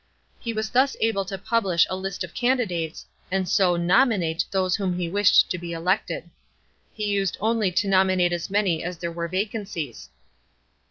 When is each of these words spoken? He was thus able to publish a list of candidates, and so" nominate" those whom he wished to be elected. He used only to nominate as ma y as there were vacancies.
He 0.39 0.51
was 0.51 0.71
thus 0.71 0.97
able 0.99 1.25
to 1.25 1.37
publish 1.37 1.85
a 1.87 1.95
list 1.95 2.23
of 2.23 2.33
candidates, 2.33 3.05
and 3.29 3.47
so" 3.47 3.75
nominate" 3.77 4.45
those 4.49 4.75
whom 4.75 4.97
he 4.97 5.07
wished 5.07 5.51
to 5.51 5.59
be 5.59 5.73
elected. 5.73 6.27
He 6.91 7.05
used 7.05 7.37
only 7.39 7.71
to 7.73 7.87
nominate 7.87 8.33
as 8.33 8.49
ma 8.49 8.61
y 8.63 8.81
as 8.83 8.97
there 8.97 9.11
were 9.11 9.27
vacancies. 9.27 10.09